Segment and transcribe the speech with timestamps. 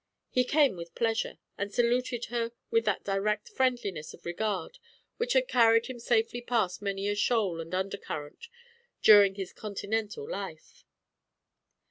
[0.31, 4.79] He came with pleasure and saluted her with that direct friendliness of regard
[5.17, 8.47] which had carried him safely past many a shoal and undercurrent
[9.03, 10.85] during his continental life.